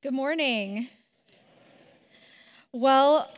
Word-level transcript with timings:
Good 0.00 0.14
morning. 0.14 0.86
Well, 2.70 3.28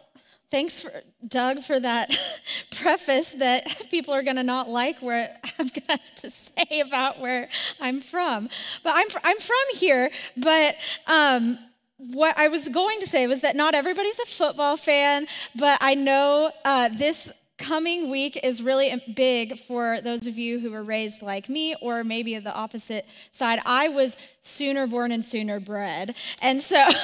thanks, 0.51 0.79
for, 0.81 0.93
Doug, 1.27 1.61
for 1.61 1.81
that 1.81 2.15
preface 2.71 3.33
that 3.33 3.89
people 3.91 4.13
are 4.13 4.23
going 4.23 4.37
to 4.37 4.43
not 4.43 4.69
like 4.69 5.01
where 5.01 5.35
I'm 5.59 5.69
going 5.69 5.87
to 5.87 5.93
have 5.93 6.15
to 6.17 6.29
say 6.29 6.81
about 6.81 7.19
where 7.19 7.49
I'm 7.81 8.03
from. 8.03 8.51
But 8.85 8.93
I'm, 8.95 9.07
I'm 9.25 9.39
from 9.39 9.57
here, 9.73 10.11
but 10.37 10.77
um, 11.07 11.59
what 11.97 12.39
I 12.39 12.49
was 12.49 12.69
going 12.69 13.01
to 13.01 13.07
say 13.07 13.27
was 13.27 13.41
that 13.41 13.57
not 13.57 13.75
everybody's 13.75 14.19
a 14.19 14.27
football 14.27 14.77
fan, 14.77 15.29
but 15.57 15.79
I 15.81 15.95
know 15.95 16.53
uh, 16.67 16.91
this 16.91 17.33
coming 17.61 18.11
week 18.11 18.41
is 18.43 18.63
really 18.63 19.01
big 19.15 19.59
for 19.59 20.01
those 20.01 20.27
of 20.27 20.39
you 20.39 20.59
who 20.59 20.71
were 20.71 20.83
raised 20.83 21.23
like 21.23 21.49
me, 21.49 21.77
or 21.81 22.03
maybe 22.03 22.39
the 22.39 22.55
opposite 22.55 23.07
side. 23.31 23.61
I 23.67 23.89
was 23.89 24.17
sooner 24.41 24.87
born 24.87 25.13
and 25.13 25.25
sooner 25.25 25.61
bred. 25.61 26.17
And 26.43 26.61
so. 26.61 26.85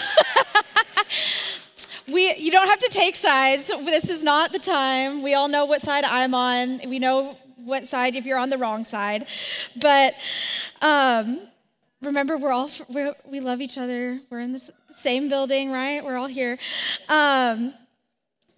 we 2.09 2.37
you 2.37 2.53
don't 2.53 2.69
have 2.69 2.79
to 2.79 2.89
take 2.89 3.17
sides 3.17 3.67
this 3.67 4.09
is 4.09 4.23
not 4.23 4.53
the 4.53 4.61
time 4.61 5.25
we 5.25 5.35
all 5.35 5.49
know 5.49 5.65
what 5.65 5.81
side 5.81 6.05
i'm 6.05 6.35
on 6.35 6.81
we 6.89 7.01
know 7.01 7.37
what 7.57 7.85
side 7.85 8.15
if 8.15 8.25
you're 8.25 8.39
on 8.39 8.49
the 8.49 8.57
wrong 8.57 8.85
side 8.85 9.27
but 9.81 10.15
um, 10.83 11.41
remember 12.03 12.39
we're 12.39 12.53
all 12.53 12.71
we're, 12.91 13.13
we 13.29 13.41
love 13.41 13.61
each 13.61 13.77
other 13.77 14.21
we're 14.31 14.39
in 14.39 14.53
the 14.53 14.71
same 14.95 15.29
building 15.29 15.73
right 15.73 16.05
we're 16.05 16.17
all 16.17 16.29
here 16.29 16.59
um, 17.09 17.75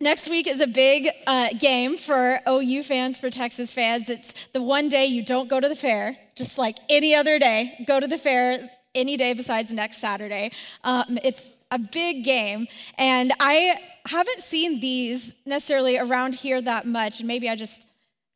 Next 0.00 0.30
week 0.30 0.46
is 0.46 0.60
a 0.60 0.66
big 0.68 1.08
uh, 1.26 1.48
game 1.58 1.96
for 1.96 2.38
OU 2.48 2.84
fans, 2.84 3.18
for 3.18 3.30
Texas 3.30 3.72
fans. 3.72 4.08
It's 4.08 4.46
the 4.52 4.62
one 4.62 4.88
day 4.88 5.06
you 5.06 5.24
don't 5.24 5.48
go 5.48 5.58
to 5.58 5.68
the 5.68 5.74
fair, 5.74 6.16
just 6.36 6.56
like 6.56 6.76
any 6.88 7.16
other 7.16 7.40
day. 7.40 7.84
Go 7.84 7.98
to 7.98 8.06
the 8.06 8.16
fair 8.16 8.70
any 8.94 9.16
day 9.16 9.32
besides 9.32 9.72
next 9.72 9.98
Saturday. 9.98 10.52
Um, 10.84 11.18
it's 11.24 11.52
a 11.72 11.80
big 11.80 12.22
game, 12.22 12.68
and 12.96 13.32
I 13.40 13.76
haven't 14.06 14.38
seen 14.38 14.78
these 14.78 15.34
necessarily 15.44 15.98
around 15.98 16.36
here 16.36 16.62
that 16.62 16.86
much. 16.86 17.20
Maybe 17.24 17.48
I 17.48 17.56
just 17.56 17.87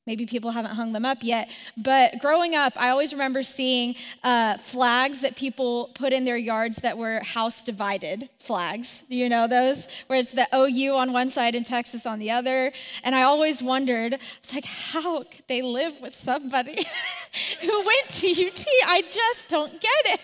Maybe 0.04 0.26
people 0.26 0.50
haven't 0.50 0.72
hung 0.72 0.92
them 0.92 1.04
up 1.04 1.18
yet. 1.20 1.48
But 1.76 2.18
growing 2.18 2.56
up, 2.56 2.72
I 2.76 2.88
always 2.88 3.12
remember 3.12 3.44
seeing 3.44 3.94
uh, 4.24 4.58
flags 4.58 5.20
that 5.20 5.36
people 5.36 5.90
put 5.94 6.12
in 6.12 6.24
their 6.24 6.36
yards 6.36 6.76
that 6.78 6.98
were 6.98 7.20
house 7.20 7.62
divided 7.62 8.28
flags. 8.40 9.04
Do 9.08 9.14
you 9.14 9.28
know 9.28 9.46
those? 9.46 9.86
Where 10.08 10.18
it's 10.18 10.32
the 10.32 10.48
OU 10.52 10.96
on 10.96 11.12
one 11.12 11.28
side 11.28 11.54
and 11.54 11.64
Texas 11.64 12.04
on 12.04 12.18
the 12.18 12.32
other. 12.32 12.72
And 13.04 13.14
I 13.14 13.22
always 13.22 13.62
wondered, 13.62 14.14
it's 14.14 14.52
like, 14.52 14.64
how 14.64 15.22
could 15.22 15.44
they 15.46 15.62
live 15.62 15.92
with 16.00 16.16
somebody 16.16 16.84
who 17.60 17.86
went 17.86 18.08
to 18.08 18.28
UT? 18.28 18.66
I 18.86 19.04
just 19.08 19.48
don't 19.48 19.80
get 19.80 19.90
it. 20.06 20.20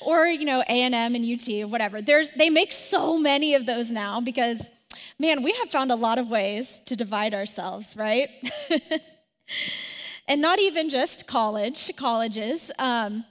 or, 0.00 0.26
you 0.26 0.46
know, 0.46 0.64
A&M 0.68 1.14
and 1.14 1.24
UT, 1.24 1.70
whatever. 1.70 2.02
There's, 2.02 2.30
they 2.30 2.50
make 2.50 2.72
so 2.72 3.16
many 3.16 3.54
of 3.54 3.66
those 3.66 3.92
now 3.92 4.20
because 4.20 4.68
man, 5.18 5.42
we 5.42 5.52
have 5.52 5.70
found 5.70 5.90
a 5.90 5.96
lot 5.96 6.18
of 6.18 6.28
ways 6.28 6.80
to 6.80 6.96
divide 6.96 7.34
ourselves, 7.34 7.96
right? 7.96 8.28
and 10.28 10.40
not 10.40 10.60
even 10.60 10.88
just 10.88 11.26
college, 11.26 11.90
colleges. 11.96 12.70
Um, 12.78 13.24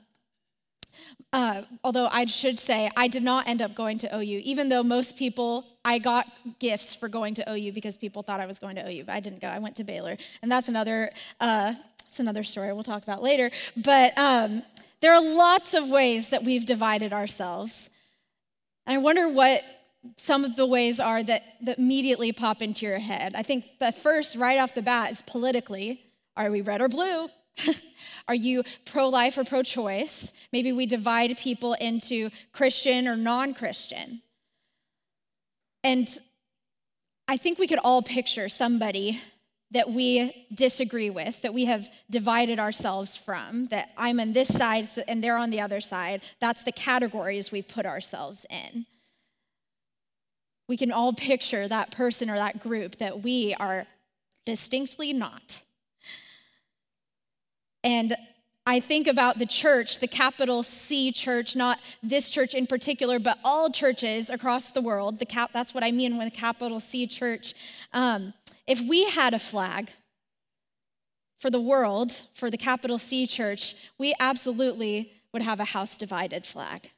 uh, 1.33 1.63
although 1.83 2.07
I 2.11 2.25
should 2.25 2.59
say, 2.59 2.89
I 2.95 3.07
did 3.07 3.23
not 3.23 3.47
end 3.47 3.61
up 3.61 3.75
going 3.75 3.97
to 3.99 4.15
OU, 4.15 4.41
even 4.43 4.69
though 4.69 4.83
most 4.83 5.17
people, 5.17 5.65
I 5.83 5.99
got 5.99 6.25
gifts 6.59 6.95
for 6.95 7.07
going 7.07 7.33
to 7.35 7.49
OU 7.49 7.73
because 7.73 7.97
people 7.97 8.23
thought 8.23 8.39
I 8.39 8.45
was 8.45 8.59
going 8.59 8.75
to 8.75 8.89
OU, 8.89 9.05
but 9.05 9.13
I 9.13 9.19
didn't 9.19 9.41
go. 9.41 9.47
I 9.47 9.59
went 9.59 9.75
to 9.77 9.83
Baylor. 9.83 10.17
And 10.41 10.51
that's 10.51 10.69
another, 10.69 11.11
uh, 11.39 11.73
that's 11.99 12.19
another 12.19 12.43
story 12.43 12.71
we'll 12.73 12.83
talk 12.83 13.03
about 13.03 13.21
later. 13.21 13.51
But 13.75 14.17
um, 14.17 14.63
there 15.01 15.13
are 15.13 15.21
lots 15.21 15.73
of 15.73 15.89
ways 15.89 16.29
that 16.29 16.43
we've 16.43 16.65
divided 16.65 17.13
ourselves. 17.13 17.89
And 18.85 18.95
I 18.95 18.97
wonder 18.99 19.27
what 19.29 19.63
some 20.15 20.45
of 20.45 20.55
the 20.55 20.65
ways 20.65 20.99
are 20.99 21.23
that, 21.23 21.43
that 21.61 21.79
immediately 21.79 22.31
pop 22.31 22.61
into 22.61 22.85
your 22.85 22.99
head. 22.99 23.33
I 23.35 23.43
think 23.43 23.65
the 23.79 23.91
first, 23.91 24.35
right 24.35 24.59
off 24.59 24.73
the 24.73 24.81
bat, 24.81 25.11
is 25.11 25.21
politically 25.21 26.03
are 26.35 26.51
we 26.51 26.61
red 26.61 26.81
or 26.81 26.87
blue? 26.87 27.29
are 28.27 28.35
you 28.35 28.63
pro 28.85 29.09
life 29.09 29.37
or 29.37 29.43
pro 29.43 29.63
choice? 29.63 30.31
Maybe 30.53 30.71
we 30.71 30.85
divide 30.85 31.35
people 31.37 31.73
into 31.73 32.29
Christian 32.51 33.07
or 33.07 33.15
non 33.15 33.53
Christian. 33.53 34.21
And 35.83 36.07
I 37.27 37.37
think 37.37 37.57
we 37.57 37.67
could 37.67 37.79
all 37.79 38.01
picture 38.01 38.49
somebody 38.49 39.19
that 39.71 39.89
we 39.89 40.47
disagree 40.53 41.09
with, 41.09 41.41
that 41.41 41.53
we 41.53 41.65
have 41.65 41.89
divided 42.09 42.59
ourselves 42.59 43.17
from, 43.17 43.67
that 43.67 43.89
I'm 43.97 44.19
on 44.19 44.31
this 44.31 44.47
side 44.47 44.87
and 45.07 45.23
they're 45.23 45.37
on 45.37 45.49
the 45.49 45.59
other 45.59 45.81
side. 45.81 46.21
That's 46.39 46.63
the 46.63 46.71
categories 46.71 47.51
we've 47.51 47.67
put 47.67 47.85
ourselves 47.85 48.45
in 48.49 48.85
we 50.67 50.77
can 50.77 50.91
all 50.91 51.13
picture 51.13 51.67
that 51.67 51.91
person 51.91 52.29
or 52.29 52.35
that 52.35 52.61
group 52.61 52.97
that 52.97 53.23
we 53.23 53.53
are 53.55 53.85
distinctly 54.45 55.13
not. 55.13 55.63
And 57.83 58.15
I 58.65 58.81
think 58.81 59.07
about 59.07 59.39
the 59.39 59.45
church, 59.45 59.99
the 59.99 60.09
capital 60.09 60.61
C 60.61 61.13
church, 61.13 61.55
not 61.55 61.79
this 62.03 62.29
church 62.29 62.53
in 62.53 62.67
particular, 62.67 63.17
but 63.17 63.39
all 63.43 63.69
churches 63.69 64.29
across 64.29 64.71
the 64.71 64.81
world. 64.81 65.19
The 65.19 65.25
cap, 65.25 65.51
that's 65.53 65.73
what 65.73 65.85
I 65.85 65.91
mean 65.91 66.17
with 66.17 66.33
capital 66.33 66.81
C 66.81 67.07
church. 67.07 67.53
Um, 67.93 68.33
if 68.67 68.81
we 68.81 69.09
had 69.09 69.33
a 69.33 69.39
flag 69.39 69.91
for 71.39 71.49
the 71.49 71.61
world, 71.61 72.11
for 72.33 72.51
the 72.51 72.57
capital 72.57 72.97
C 72.97 73.25
church, 73.25 73.75
we 73.97 74.13
absolutely 74.19 75.13
would 75.31 75.43
have 75.43 75.61
a 75.61 75.65
house 75.65 75.95
divided 75.95 76.45
flag. 76.45 76.91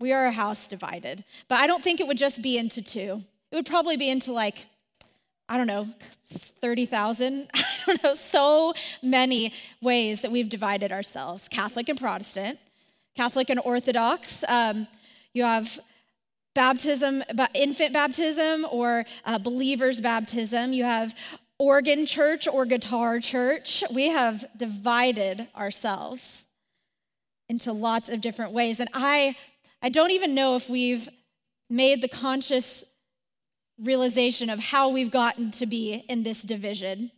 We 0.00 0.12
are 0.12 0.26
a 0.26 0.32
house 0.32 0.68
divided. 0.68 1.24
But 1.48 1.56
I 1.56 1.66
don't 1.66 1.82
think 1.82 2.00
it 2.00 2.06
would 2.06 2.18
just 2.18 2.42
be 2.42 2.56
into 2.56 2.82
two. 2.82 3.22
It 3.50 3.56
would 3.56 3.66
probably 3.66 3.96
be 3.96 4.10
into 4.10 4.32
like, 4.32 4.66
I 5.48 5.56
don't 5.56 5.66
know, 5.66 5.88
30,000. 6.22 7.48
I 7.54 7.62
don't 7.86 8.02
know, 8.04 8.14
so 8.14 8.74
many 9.02 9.52
ways 9.80 10.20
that 10.20 10.30
we've 10.30 10.48
divided 10.48 10.92
ourselves 10.92 11.48
Catholic 11.48 11.88
and 11.88 11.98
Protestant, 11.98 12.58
Catholic 13.16 13.50
and 13.50 13.60
Orthodox. 13.64 14.44
Um, 14.46 14.86
you 15.32 15.44
have 15.44 15.80
baptism, 16.54 17.22
infant 17.54 17.92
baptism, 17.92 18.66
or 18.70 19.04
uh, 19.24 19.38
believers' 19.38 20.00
baptism. 20.00 20.72
You 20.72 20.84
have 20.84 21.14
organ 21.58 22.06
church 22.06 22.46
or 22.46 22.64
guitar 22.66 23.20
church. 23.20 23.82
We 23.92 24.08
have 24.08 24.44
divided 24.56 25.48
ourselves 25.56 26.46
into 27.48 27.72
lots 27.72 28.08
of 28.08 28.20
different 28.20 28.52
ways. 28.52 28.78
And 28.80 28.88
I 28.92 29.36
I 29.82 29.88
don't 29.88 30.10
even 30.10 30.34
know 30.34 30.56
if 30.56 30.68
we've 30.68 31.08
made 31.70 32.02
the 32.02 32.08
conscious 32.08 32.84
realization 33.80 34.50
of 34.50 34.58
how 34.58 34.88
we've 34.88 35.10
gotten 35.10 35.50
to 35.52 35.66
be 35.66 36.04
in 36.08 36.22
this 36.22 36.42
division. 36.42 37.12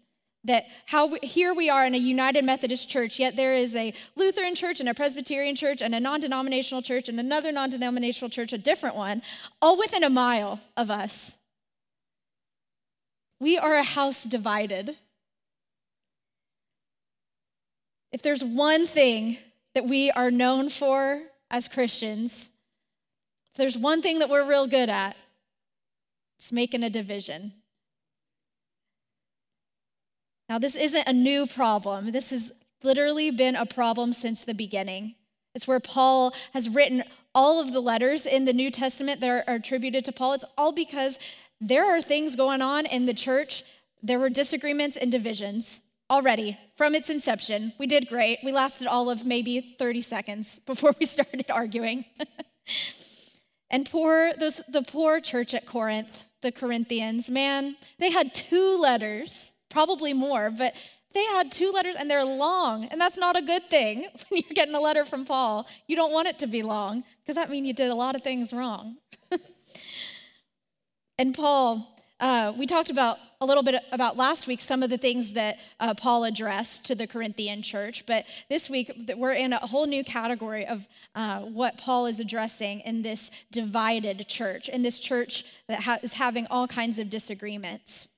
That 0.44 0.64
how 0.86 1.06
we, 1.06 1.18
here 1.22 1.52
we 1.52 1.68
are 1.68 1.84
in 1.84 1.94
a 1.94 1.98
United 1.98 2.44
Methodist 2.44 2.88
church, 2.88 3.18
yet 3.18 3.36
there 3.36 3.54
is 3.54 3.76
a 3.76 3.92
Lutheran 4.16 4.54
church 4.54 4.80
and 4.80 4.88
a 4.88 4.94
Presbyterian 4.94 5.54
church 5.54 5.82
and 5.82 5.94
a 5.94 6.00
non 6.00 6.20
denominational 6.20 6.80
church 6.80 7.10
and 7.10 7.20
another 7.20 7.52
non 7.52 7.68
denominational 7.68 8.30
church, 8.30 8.54
a 8.54 8.58
different 8.58 8.96
one, 8.96 9.20
all 9.60 9.76
within 9.76 10.02
a 10.02 10.08
mile 10.08 10.60
of 10.78 10.90
us. 10.90 11.36
We 13.38 13.58
are 13.58 13.74
a 13.74 13.82
house 13.82 14.24
divided. 14.24 14.96
If 18.12 18.22
there's 18.22 18.42
one 18.42 18.86
thing 18.86 19.36
that 19.74 19.84
we 19.84 20.10
are 20.10 20.30
known 20.30 20.70
for 20.70 21.22
as 21.50 21.68
Christians, 21.68 22.49
if 23.52 23.56
there's 23.56 23.78
one 23.78 24.02
thing 24.02 24.18
that 24.20 24.28
we're 24.28 24.46
real 24.46 24.66
good 24.66 24.88
at, 24.88 25.16
it's 26.38 26.52
making 26.52 26.82
a 26.82 26.90
division. 26.90 27.52
Now, 30.48 30.58
this 30.58 30.74
isn't 30.76 31.06
a 31.06 31.12
new 31.12 31.46
problem. 31.46 32.12
This 32.12 32.30
has 32.30 32.52
literally 32.82 33.30
been 33.30 33.56
a 33.56 33.66
problem 33.66 34.12
since 34.12 34.44
the 34.44 34.54
beginning. 34.54 35.14
It's 35.54 35.68
where 35.68 35.80
Paul 35.80 36.32
has 36.54 36.68
written 36.68 37.04
all 37.34 37.60
of 37.60 37.72
the 37.72 37.80
letters 37.80 38.26
in 38.26 38.44
the 38.44 38.52
New 38.52 38.70
Testament 38.70 39.20
that 39.20 39.30
are, 39.30 39.44
are 39.46 39.56
attributed 39.56 40.04
to 40.06 40.12
Paul. 40.12 40.34
It's 40.34 40.44
all 40.56 40.72
because 40.72 41.18
there 41.60 41.84
are 41.84 42.00
things 42.00 42.36
going 42.36 42.62
on 42.62 42.86
in 42.86 43.06
the 43.06 43.14
church. 43.14 43.62
There 44.02 44.18
were 44.18 44.30
disagreements 44.30 44.96
and 44.96 45.12
divisions 45.12 45.82
already 46.08 46.58
from 46.76 46.94
its 46.94 47.10
inception. 47.10 47.72
We 47.78 47.86
did 47.86 48.08
great. 48.08 48.38
We 48.42 48.52
lasted 48.52 48.86
all 48.86 49.10
of 49.10 49.24
maybe 49.24 49.76
30 49.78 50.00
seconds 50.00 50.58
before 50.60 50.94
we 50.98 51.06
started 51.16 51.50
arguing. 51.50 52.06
and 53.70 53.88
poor 53.88 54.32
those 54.34 54.60
the 54.68 54.82
poor 54.82 55.20
church 55.20 55.54
at 55.54 55.66
Corinth, 55.66 56.24
the 56.42 56.52
Corinthians, 56.52 57.30
man, 57.30 57.76
they 57.98 58.10
had 58.10 58.34
two 58.34 58.80
letters, 58.80 59.52
probably 59.68 60.12
more, 60.12 60.50
but 60.50 60.74
they 61.12 61.24
had 61.24 61.50
two 61.50 61.72
letters 61.72 61.96
and 61.98 62.10
they're 62.10 62.24
long, 62.24 62.84
and 62.84 63.00
that's 63.00 63.18
not 63.18 63.36
a 63.36 63.42
good 63.42 63.68
thing 63.68 64.08
when 64.28 64.42
you're 64.42 64.54
getting 64.54 64.74
a 64.74 64.80
letter 64.80 65.04
from 65.04 65.24
Paul. 65.24 65.66
You 65.86 65.96
don't 65.96 66.12
want 66.12 66.28
it 66.28 66.38
to 66.40 66.46
be 66.46 66.62
long 66.62 67.04
because 67.20 67.36
that 67.36 67.50
means 67.50 67.66
you 67.66 67.72
did 67.72 67.90
a 67.90 67.94
lot 67.94 68.14
of 68.14 68.22
things 68.22 68.52
wrong. 68.52 68.96
and 71.18 71.34
Paul, 71.34 71.96
uh, 72.20 72.52
we 72.56 72.66
talked 72.66 72.90
about 72.90 73.18
a 73.42 73.46
little 73.46 73.62
bit 73.62 73.82
about 73.90 74.18
last 74.18 74.46
week, 74.46 74.60
some 74.60 74.82
of 74.82 74.90
the 74.90 74.98
things 74.98 75.32
that 75.32 75.56
uh, 75.80 75.94
Paul 75.94 76.24
addressed 76.24 76.84
to 76.86 76.94
the 76.94 77.06
Corinthian 77.06 77.62
church. 77.62 78.04
But 78.04 78.26
this 78.50 78.68
week, 78.68 78.92
we're 79.16 79.32
in 79.32 79.54
a 79.54 79.66
whole 79.66 79.86
new 79.86 80.04
category 80.04 80.66
of 80.66 80.86
uh, 81.14 81.40
what 81.40 81.78
Paul 81.78 82.04
is 82.04 82.20
addressing 82.20 82.80
in 82.80 83.00
this 83.00 83.30
divided 83.50 84.28
church, 84.28 84.68
in 84.68 84.82
this 84.82 84.98
church 84.98 85.44
that 85.68 85.80
ha- 85.80 85.98
is 86.02 86.12
having 86.12 86.46
all 86.48 86.68
kinds 86.68 86.98
of 86.98 87.08
disagreements. 87.08 88.10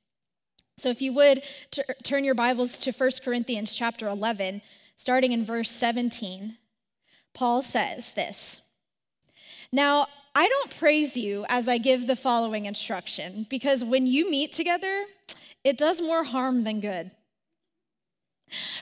So 0.76 0.88
if 0.88 1.00
you 1.00 1.12
would 1.12 1.44
t- 1.70 1.82
turn 2.02 2.24
your 2.24 2.34
Bibles 2.34 2.76
to 2.78 2.90
1 2.90 3.10
Corinthians 3.24 3.76
chapter 3.76 4.08
11, 4.08 4.60
starting 4.96 5.30
in 5.30 5.44
verse 5.44 5.70
17, 5.70 6.56
Paul 7.32 7.62
says 7.62 8.12
this. 8.14 8.60
Now, 9.70 10.08
I 10.34 10.49
don't 10.49 10.79
praise 10.79 11.17
you 11.17 11.44
as 11.49 11.69
I 11.69 11.79
give 11.79 12.06
the 12.06 12.17
following 12.17 12.64
instruction, 12.64 13.46
because 13.50 13.84
when 13.84 14.06
you 14.06 14.31
meet 14.31 14.52
together, 14.52 15.05
it 15.62 15.76
does 15.76 16.00
more 16.00 16.25
harm 16.25 16.64
than 16.64 16.81
good. 16.81 17.11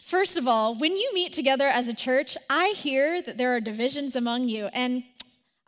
First 0.03 0.37
of 0.39 0.47
all, 0.47 0.75
when 0.75 0.97
you 0.97 1.11
meet 1.13 1.33
together 1.33 1.67
as 1.67 1.89
a 1.89 1.95
church, 1.95 2.37
I 2.49 2.69
hear 2.77 3.21
that 3.23 3.37
there 3.37 3.55
are 3.55 3.61
divisions 3.61 4.17
among 4.17 4.49
you, 4.49 4.67
and 4.73 5.05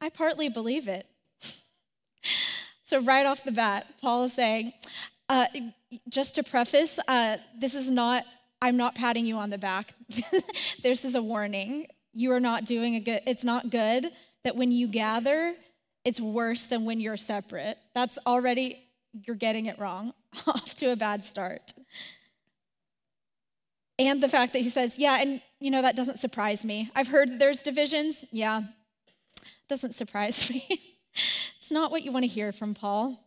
I 0.01 0.09
partly 0.09 0.49
believe 0.49 0.89
it. 0.89 1.07
so, 2.85 3.01
right 3.01 3.27
off 3.27 3.45
the 3.45 3.53
bat, 3.53 3.87
Paul 4.01 4.25
is 4.25 4.33
saying, 4.33 4.73
uh, 5.29 5.47
just 6.09 6.35
to 6.37 6.43
preface, 6.43 6.99
uh, 7.09 7.39
this 7.59 7.75
is 7.75 7.91
not, 7.91 8.25
I'm 8.61 8.77
not 8.77 8.95
patting 8.95 9.27
you 9.27 9.37
on 9.37 9.51
the 9.51 9.59
back. 9.59 9.95
this 10.83 11.05
is 11.05 11.15
a 11.15 11.23
warning. 11.23 11.87
You 12.13 12.33
are 12.33 12.41
not 12.41 12.65
doing 12.65 12.97
a 12.97 13.01
good, 13.01 13.23
it's 13.27 13.45
not 13.45 13.71
good 13.71 14.07
that 14.45 14.57
when 14.57 14.73
you 14.73 14.89
gather, 14.89 15.55
it's 16.05 16.21
worse 16.21 16.65
than 16.65 16.85
when 16.85 17.01
you're 17.01 17.17
separate. 17.17 17.79
That's 17.95 18.19
already, 18.27 18.79
you're 19.13 19.37
getting 19.37 19.67
it 19.67 19.79
wrong, 19.79 20.13
off 20.47 20.75
to 20.77 20.93
a 20.93 20.97
bad 20.97 21.23
start. 21.23 21.73
And 23.99 24.23
the 24.23 24.29
fact 24.29 24.53
that 24.55 24.61
he 24.61 24.69
says, 24.69 24.99
yeah, 24.99 25.19
and 25.21 25.41
you 25.61 25.71
know, 25.71 25.83
that 25.83 25.95
doesn't 25.97 26.19
surprise 26.19 26.65
me. 26.65 26.91
I've 26.95 27.09
heard 27.09 27.39
there's 27.39 27.63
divisions. 27.63 28.25
Yeah, 28.33 28.63
doesn't 29.69 29.93
surprise 29.93 30.51
me. 30.51 30.67
it's 31.57 31.71
not 31.71 31.91
what 31.91 32.03
you 32.03 32.11
want 32.11 32.25
to 32.25 32.29
hear 32.29 32.53
from 32.53 32.75
Paul. 32.75 33.19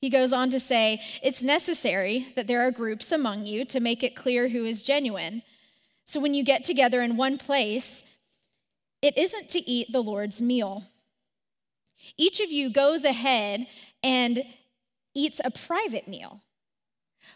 He 0.00 0.08
goes 0.08 0.32
on 0.32 0.48
to 0.50 0.60
say, 0.60 1.00
It's 1.22 1.42
necessary 1.42 2.26
that 2.34 2.46
there 2.46 2.62
are 2.62 2.70
groups 2.70 3.12
among 3.12 3.44
you 3.44 3.64
to 3.66 3.80
make 3.80 4.02
it 4.02 4.16
clear 4.16 4.48
who 4.48 4.64
is 4.64 4.82
genuine. 4.82 5.42
So 6.04 6.18
when 6.18 6.34
you 6.34 6.42
get 6.42 6.64
together 6.64 7.02
in 7.02 7.16
one 7.16 7.36
place, 7.36 8.04
it 9.02 9.16
isn't 9.18 9.48
to 9.50 9.70
eat 9.70 9.92
the 9.92 10.02
Lord's 10.02 10.40
meal. 10.40 10.84
Each 12.16 12.40
of 12.40 12.50
you 12.50 12.70
goes 12.70 13.04
ahead 13.04 13.66
and 14.02 14.42
eats 15.14 15.40
a 15.44 15.50
private 15.50 16.08
meal. 16.08 16.40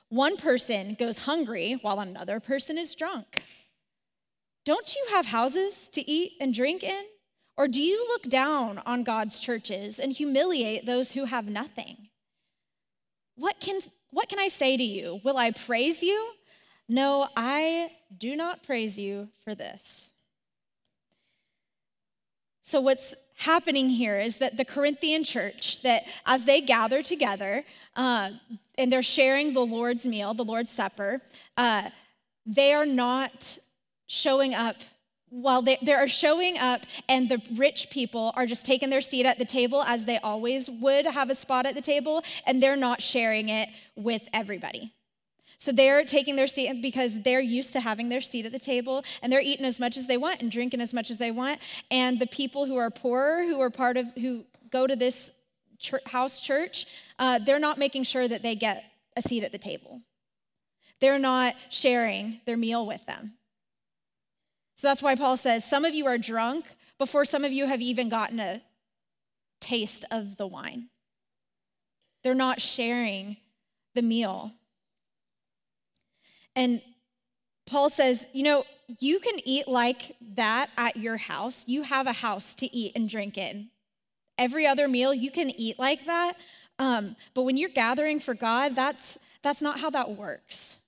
One 0.08 0.36
person 0.36 0.96
goes 0.98 1.18
hungry 1.18 1.78
while 1.82 2.00
another 2.00 2.40
person 2.40 2.78
is 2.78 2.94
drunk. 2.94 3.42
Don't 4.64 4.94
you 4.94 5.06
have 5.10 5.26
houses 5.26 5.90
to 5.90 6.08
eat 6.10 6.32
and 6.40 6.54
drink 6.54 6.82
in? 6.82 7.04
Or 7.56 7.68
do 7.68 7.80
you 7.80 8.06
look 8.08 8.24
down 8.24 8.80
on 8.84 9.04
God's 9.04 9.38
churches 9.38 9.98
and 10.00 10.12
humiliate 10.12 10.86
those 10.86 11.12
who 11.12 11.26
have 11.26 11.46
nothing? 11.46 12.08
What 13.36 13.60
can, 13.60 13.80
what 14.10 14.28
can 14.28 14.38
I 14.38 14.48
say 14.48 14.76
to 14.76 14.82
you? 14.82 15.20
Will 15.22 15.36
I 15.36 15.50
praise 15.50 16.02
you? 16.02 16.32
No, 16.88 17.28
I 17.36 17.90
do 18.16 18.34
not 18.36 18.62
praise 18.62 18.98
you 18.98 19.28
for 19.42 19.54
this. 19.54 20.13
So, 22.66 22.80
what's 22.80 23.14
happening 23.36 23.90
here 23.90 24.18
is 24.18 24.38
that 24.38 24.56
the 24.56 24.64
Corinthian 24.64 25.22
church, 25.22 25.82
that 25.82 26.04
as 26.24 26.46
they 26.46 26.62
gather 26.62 27.02
together 27.02 27.62
uh, 27.94 28.30
and 28.78 28.90
they're 28.90 29.02
sharing 29.02 29.52
the 29.52 29.60
Lord's 29.60 30.06
meal, 30.06 30.32
the 30.32 30.46
Lord's 30.46 30.70
Supper, 30.70 31.20
uh, 31.58 31.90
they 32.46 32.72
are 32.72 32.86
not 32.86 33.58
showing 34.06 34.54
up. 34.54 34.76
Well, 35.30 35.60
they, 35.60 35.76
they 35.82 35.92
are 35.92 36.08
showing 36.08 36.56
up, 36.56 36.80
and 37.06 37.28
the 37.28 37.42
rich 37.54 37.88
people 37.90 38.32
are 38.34 38.46
just 38.46 38.64
taking 38.64 38.88
their 38.88 39.02
seat 39.02 39.26
at 39.26 39.38
the 39.38 39.44
table 39.44 39.82
as 39.82 40.06
they 40.06 40.16
always 40.16 40.70
would 40.70 41.04
have 41.04 41.28
a 41.28 41.34
spot 41.34 41.66
at 41.66 41.74
the 41.74 41.82
table, 41.82 42.24
and 42.46 42.62
they're 42.62 42.76
not 42.76 43.02
sharing 43.02 43.50
it 43.50 43.68
with 43.94 44.26
everybody. 44.32 44.94
So 45.64 45.72
they're 45.72 46.04
taking 46.04 46.36
their 46.36 46.46
seat 46.46 46.82
because 46.82 47.22
they're 47.22 47.40
used 47.40 47.72
to 47.72 47.80
having 47.80 48.10
their 48.10 48.20
seat 48.20 48.44
at 48.44 48.52
the 48.52 48.58
table 48.58 49.02
and 49.22 49.32
they're 49.32 49.40
eating 49.40 49.64
as 49.64 49.80
much 49.80 49.96
as 49.96 50.06
they 50.06 50.18
want 50.18 50.42
and 50.42 50.50
drinking 50.50 50.82
as 50.82 50.92
much 50.92 51.10
as 51.10 51.16
they 51.16 51.30
want. 51.30 51.58
And 51.90 52.18
the 52.18 52.26
people 52.26 52.66
who 52.66 52.76
are 52.76 52.90
poorer, 52.90 53.44
who 53.44 53.58
are 53.62 53.70
part 53.70 53.96
of, 53.96 54.12
who 54.12 54.44
go 54.68 54.86
to 54.86 54.94
this 54.94 55.32
church, 55.78 56.02
house 56.04 56.38
church, 56.38 56.84
uh, 57.18 57.38
they're 57.38 57.58
not 57.58 57.78
making 57.78 58.02
sure 58.02 58.28
that 58.28 58.42
they 58.42 58.54
get 58.54 58.84
a 59.16 59.22
seat 59.22 59.42
at 59.42 59.52
the 59.52 59.58
table. 59.58 60.02
They're 61.00 61.18
not 61.18 61.54
sharing 61.70 62.42
their 62.44 62.58
meal 62.58 62.86
with 62.86 63.06
them. 63.06 63.38
So 64.76 64.88
that's 64.88 65.02
why 65.02 65.14
Paul 65.14 65.38
says 65.38 65.64
some 65.64 65.86
of 65.86 65.94
you 65.94 66.04
are 66.04 66.18
drunk 66.18 66.66
before 66.98 67.24
some 67.24 67.42
of 67.42 67.54
you 67.54 67.68
have 67.68 67.80
even 67.80 68.10
gotten 68.10 68.38
a 68.38 68.60
taste 69.62 70.04
of 70.10 70.36
the 70.36 70.46
wine. 70.46 70.90
They're 72.22 72.34
not 72.34 72.60
sharing 72.60 73.38
the 73.94 74.02
meal 74.02 74.52
and 76.56 76.80
Paul 77.66 77.90
says, 77.90 78.28
you 78.32 78.42
know, 78.42 78.64
you 79.00 79.18
can 79.18 79.40
eat 79.44 79.66
like 79.66 80.16
that 80.34 80.70
at 80.76 80.96
your 80.96 81.16
house. 81.16 81.64
You 81.66 81.82
have 81.82 82.06
a 82.06 82.12
house 82.12 82.54
to 82.56 82.74
eat 82.74 82.92
and 82.94 83.08
drink 83.08 83.38
in. 83.38 83.70
Every 84.36 84.66
other 84.66 84.88
meal, 84.88 85.14
you 85.14 85.30
can 85.30 85.50
eat 85.50 85.78
like 85.78 86.06
that. 86.06 86.34
Um, 86.78 87.16
but 87.34 87.42
when 87.42 87.56
you're 87.56 87.70
gathering 87.70 88.20
for 88.20 88.34
God, 88.34 88.74
that's, 88.74 89.18
that's 89.42 89.62
not 89.62 89.80
how 89.80 89.90
that 89.90 90.10
works. 90.10 90.78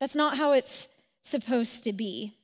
That's 0.00 0.14
not 0.14 0.36
how 0.36 0.52
it's 0.52 0.88
supposed 1.22 1.84
to 1.84 1.92
be. 1.92 2.34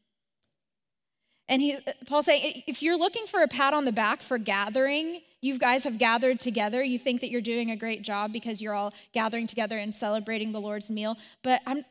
And 1.52 1.60
he, 1.60 1.76
Paul's 2.06 2.24
saying, 2.24 2.62
if 2.66 2.82
you're 2.82 2.96
looking 2.96 3.26
for 3.26 3.42
a 3.42 3.46
pat 3.46 3.74
on 3.74 3.84
the 3.84 3.92
back 3.92 4.22
for 4.22 4.38
gathering, 4.38 5.20
you 5.42 5.58
guys 5.58 5.84
have 5.84 5.98
gathered 5.98 6.40
together. 6.40 6.82
You 6.82 6.98
think 6.98 7.20
that 7.20 7.30
you're 7.30 7.42
doing 7.42 7.70
a 7.70 7.76
great 7.76 8.00
job 8.00 8.32
because 8.32 8.62
you're 8.62 8.72
all 8.72 8.94
gathering 9.12 9.46
together 9.46 9.76
and 9.76 9.94
celebrating 9.94 10.52
the 10.52 10.62
Lord's 10.62 10.90
meal. 10.90 11.18
But 11.42 11.60
I'm, 11.66 11.84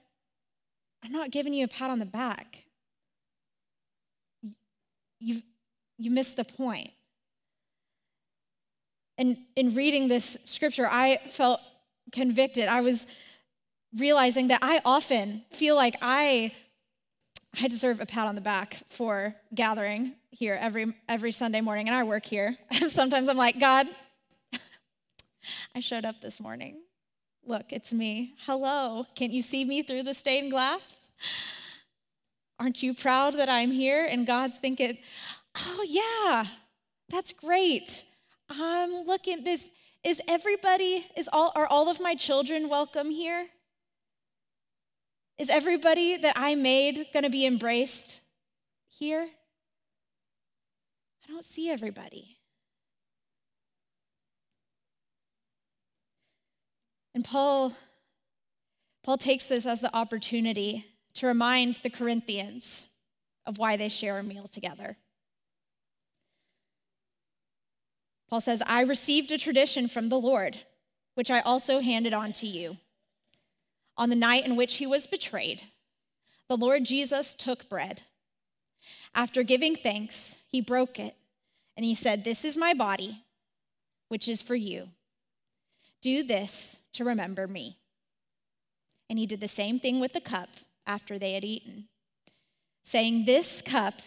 I'm 1.03 1.11
not 1.11 1.29
giving 1.29 1.53
you 1.53 1.65
a 1.65 1.67
pat 1.67 1.91
on 1.91 1.99
the 1.99 2.07
back. 2.07 2.63
You've, 5.19 5.43
you 5.99 6.09
missed 6.09 6.37
the 6.37 6.43
point. 6.43 6.89
And 9.19 9.37
in 9.55 9.75
reading 9.75 10.07
this 10.07 10.39
scripture, 10.43 10.87
I 10.89 11.19
felt 11.29 11.61
convicted. 12.11 12.67
I 12.67 12.81
was 12.81 13.05
realizing 13.95 14.47
that 14.47 14.61
I 14.63 14.81
often 14.83 15.43
feel 15.51 15.75
like 15.75 15.97
I 16.01 16.51
I 17.59 17.67
deserve 17.67 17.99
a 17.99 18.05
pat 18.05 18.27
on 18.27 18.35
the 18.35 18.41
back 18.41 18.75
for 18.87 19.35
gathering 19.53 20.13
here 20.29 20.57
every 20.59 20.93
every 21.09 21.31
Sunday 21.31 21.59
morning, 21.59 21.87
and 21.87 21.95
I 21.95 22.03
work 22.03 22.25
here. 22.25 22.57
sometimes 22.87 23.27
I'm 23.27 23.37
like, 23.37 23.59
God, 23.59 23.87
I 25.75 25.81
showed 25.81 26.05
up 26.05 26.21
this 26.21 26.39
morning. 26.39 26.81
Look, 27.45 27.73
it's 27.73 27.91
me. 27.91 28.33
Hello. 28.45 29.05
Can't 29.15 29.33
you 29.33 29.41
see 29.41 29.65
me 29.65 29.83
through 29.83 30.03
the 30.03 30.13
stained 30.13 30.51
glass? 30.51 31.11
Aren't 32.59 32.83
you 32.83 32.93
proud 32.93 33.33
that 33.33 33.49
I'm 33.49 33.71
here? 33.71 34.05
And 34.05 34.27
God's 34.27 34.59
thinking, 34.59 34.99
oh, 35.57 35.83
yeah, 35.87 36.45
that's 37.09 37.33
great. 37.33 38.05
I'm 38.49 39.05
looking, 39.05 39.45
is, 39.47 39.71
is 40.03 40.21
everybody, 40.27 41.07
is 41.17 41.27
all, 41.33 41.51
are 41.55 41.65
all 41.65 41.89
of 41.89 41.99
my 41.99 42.13
children 42.13 42.69
welcome 42.69 43.09
here? 43.09 43.47
Is 45.41 45.49
everybody 45.49 46.17
that 46.17 46.35
I 46.37 46.53
made 46.53 47.07
going 47.13 47.23
to 47.23 47.29
be 47.31 47.47
embraced 47.47 48.21
here? 48.95 49.27
I 51.23 51.31
don't 51.31 51.43
see 51.43 51.67
everybody. 51.67 52.37
And 57.15 57.25
Paul 57.25 57.73
Paul 59.01 59.17
takes 59.17 59.45
this 59.45 59.65
as 59.65 59.81
the 59.81 59.95
opportunity 59.95 60.85
to 61.15 61.25
remind 61.25 61.79
the 61.81 61.89
Corinthians 61.89 62.85
of 63.47 63.57
why 63.57 63.77
they 63.77 63.89
share 63.89 64.19
a 64.19 64.23
meal 64.23 64.47
together. 64.47 64.95
Paul 68.29 68.41
says, 68.41 68.61
I 68.67 68.81
received 68.81 69.31
a 69.31 69.39
tradition 69.39 69.87
from 69.87 70.09
the 70.09 70.19
Lord, 70.19 70.59
which 71.15 71.31
I 71.31 71.39
also 71.39 71.79
handed 71.79 72.13
on 72.13 72.31
to 72.33 72.45
you. 72.45 72.77
On 73.97 74.09
the 74.09 74.15
night 74.15 74.45
in 74.45 74.55
which 74.55 74.75
he 74.75 74.87
was 74.87 75.07
betrayed, 75.07 75.63
the 76.47 76.57
Lord 76.57 76.85
Jesus 76.85 77.35
took 77.35 77.69
bread. 77.69 78.01
After 79.13 79.43
giving 79.43 79.75
thanks, 79.75 80.37
he 80.47 80.61
broke 80.61 80.99
it, 80.99 81.15
and 81.77 81.85
he 81.85 81.95
said, 81.95 82.23
This 82.23 82.43
is 82.43 82.57
my 82.57 82.73
body, 82.73 83.23
which 84.07 84.27
is 84.27 84.41
for 84.41 84.55
you. 84.55 84.89
Do 86.01 86.23
this 86.23 86.79
to 86.93 87.05
remember 87.05 87.47
me. 87.47 87.77
And 89.09 89.19
he 89.19 89.27
did 89.27 89.41
the 89.41 89.47
same 89.47 89.79
thing 89.79 89.99
with 89.99 90.13
the 90.13 90.21
cup 90.21 90.49
after 90.87 91.19
they 91.19 91.33
had 91.33 91.43
eaten, 91.43 91.89
saying, 92.81 93.25
This 93.25 93.61
cup 93.61 94.01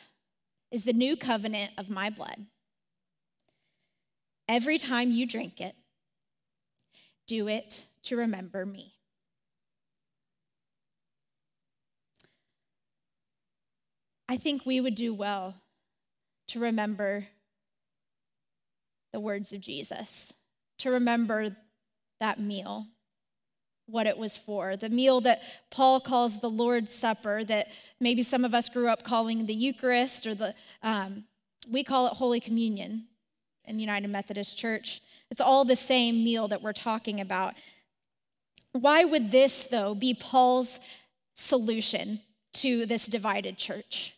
is 0.70 0.84
the 0.84 0.92
new 0.92 1.16
covenant 1.16 1.72
of 1.78 1.88
my 1.88 2.10
blood. 2.10 2.46
Every 4.48 4.76
time 4.76 5.10
you 5.10 5.26
drink 5.26 5.60
it, 5.60 5.76
Do 7.26 7.48
it 7.48 7.86
to 8.02 8.16
remember 8.16 8.66
me. 8.66 8.93
I 14.28 14.36
think 14.36 14.64
we 14.64 14.80
would 14.80 14.94
do 14.94 15.12
well 15.12 15.54
to 16.48 16.60
remember 16.60 17.26
the 19.12 19.20
words 19.20 19.52
of 19.52 19.60
Jesus, 19.60 20.32
to 20.78 20.90
remember 20.90 21.56
that 22.20 22.40
meal, 22.40 22.86
what 23.86 24.06
it 24.06 24.16
was 24.16 24.36
for, 24.36 24.76
the 24.76 24.88
meal 24.88 25.20
that 25.20 25.42
Paul 25.70 26.00
calls 26.00 26.40
the 26.40 26.50
Lord's 26.50 26.92
Supper, 26.92 27.44
that 27.44 27.68
maybe 28.00 28.22
some 28.22 28.44
of 28.44 28.54
us 28.54 28.68
grew 28.68 28.88
up 28.88 29.02
calling 29.04 29.46
the 29.46 29.54
Eucharist, 29.54 30.26
or 30.26 30.34
the, 30.34 30.54
um, 30.82 31.24
we 31.70 31.84
call 31.84 32.06
it 32.06 32.14
Holy 32.14 32.40
Communion 32.40 33.06
in 33.66 33.78
United 33.78 34.08
Methodist 34.08 34.58
Church. 34.58 35.00
It's 35.30 35.40
all 35.40 35.64
the 35.64 35.76
same 35.76 36.24
meal 36.24 36.48
that 36.48 36.62
we're 36.62 36.72
talking 36.72 37.20
about. 37.20 37.54
Why 38.72 39.04
would 39.04 39.30
this, 39.30 39.64
though, 39.64 39.94
be 39.94 40.14
Paul's 40.14 40.80
solution 41.34 42.20
to 42.54 42.86
this 42.86 43.06
divided 43.06 43.58
church? 43.58 44.14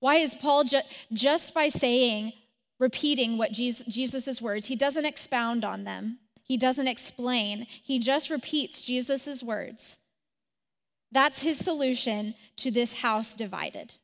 Why 0.00 0.16
is 0.16 0.34
Paul 0.34 0.64
ju- 0.64 0.80
just 1.12 1.54
by 1.54 1.68
saying, 1.68 2.32
repeating 2.78 3.38
what 3.38 3.52
Jesus' 3.52 4.42
words, 4.42 4.66
he 4.66 4.76
doesn't 4.76 5.04
expound 5.04 5.64
on 5.64 5.84
them, 5.84 6.18
he 6.42 6.56
doesn't 6.56 6.86
explain, 6.86 7.66
he 7.68 7.98
just 7.98 8.30
repeats 8.30 8.82
Jesus' 8.82 9.42
words. 9.42 9.98
That's 11.10 11.42
his 11.42 11.58
solution 11.58 12.34
to 12.58 12.70
this 12.70 12.94
house 12.94 13.34
divided. 13.34 13.94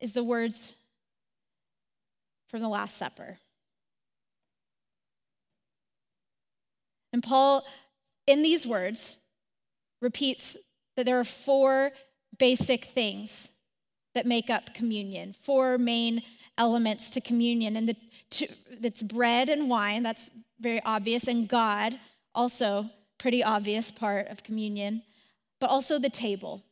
Is 0.00 0.12
the 0.12 0.24
words 0.24 0.76
from 2.48 2.60
the 2.62 2.68
Last 2.68 2.96
Supper. 2.96 3.38
And 7.12 7.22
Paul, 7.22 7.64
in 8.26 8.42
these 8.42 8.66
words, 8.66 9.18
repeats 10.04 10.56
that 10.96 11.06
there 11.06 11.18
are 11.18 11.24
four 11.24 11.90
basic 12.38 12.84
things 12.84 13.50
that 14.14 14.26
make 14.26 14.48
up 14.48 14.72
communion, 14.74 15.32
four 15.32 15.78
main 15.78 16.22
elements 16.56 17.10
to 17.10 17.20
communion. 17.20 17.76
And 17.76 17.96
that's 18.80 19.02
bread 19.02 19.48
and 19.48 19.68
wine, 19.68 20.04
that's 20.04 20.30
very 20.60 20.80
obvious, 20.84 21.26
and 21.26 21.48
God, 21.48 21.98
also 22.34 22.90
pretty 23.18 23.42
obvious 23.42 23.90
part 23.90 24.28
of 24.28 24.44
communion, 24.44 25.02
but 25.60 25.70
also 25.70 25.98
the 25.98 26.10
table. 26.10 26.62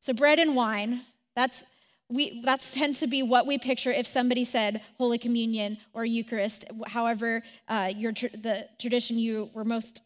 So 0.00 0.12
bread 0.12 0.38
and 0.38 0.54
wine, 0.54 1.02
that's 1.34 1.64
we 2.08 2.40
that's 2.42 2.72
tends 2.72 3.00
to 3.00 3.08
be 3.08 3.22
what 3.24 3.46
we 3.46 3.58
picture 3.58 3.90
if 3.90 4.06
somebody 4.06 4.44
said 4.44 4.80
Holy 4.96 5.18
Communion 5.18 5.78
or 5.92 6.04
Eucharist, 6.04 6.64
however 6.86 7.42
uh, 7.68 7.90
your 7.96 8.12
the 8.12 8.68
tradition 8.78 9.18
you 9.18 9.50
were 9.52 9.64
most 9.64 10.02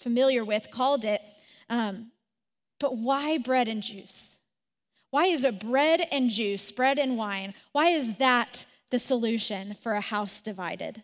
familiar 0.00 0.44
with 0.44 0.70
called 0.70 1.04
it. 1.04 1.20
Um, 1.68 2.10
but 2.78 2.96
why 2.96 3.38
bread 3.38 3.68
and 3.68 3.82
juice? 3.82 4.38
Why 5.10 5.26
is 5.26 5.44
it 5.44 5.60
bread 5.60 6.02
and 6.10 6.30
juice, 6.30 6.70
bread 6.70 6.98
and 6.98 7.16
wine? 7.16 7.54
Why 7.72 7.88
is 7.88 8.16
that 8.16 8.64
the 8.90 8.98
solution 8.98 9.74
for 9.74 9.92
a 9.92 10.00
house 10.00 10.40
divided? 10.40 11.02